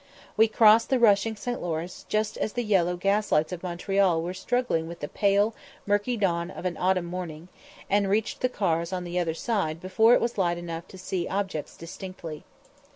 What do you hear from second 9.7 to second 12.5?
before it was light enough to see objects distinctly.